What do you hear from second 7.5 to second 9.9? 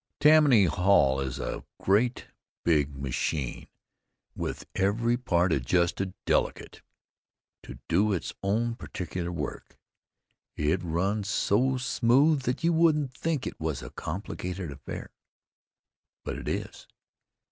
to do its own particular work.